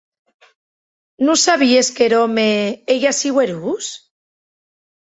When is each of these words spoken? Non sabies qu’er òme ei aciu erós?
Non 1.25 1.37
sabies 1.45 1.87
qu’er 1.95 2.13
òme 2.25 2.49
ei 2.93 3.01
aciu 3.11 3.35
erós? 3.45 3.87